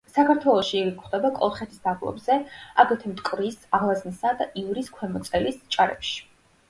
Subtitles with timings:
[0.11, 2.37] საქართველოში იგი გვხვდება კოლხეთის დაბლობზე,
[2.85, 6.17] აგრეთვე მტკვრის, ალაზნისა და ივრის ქვემო წელის ჭალებში.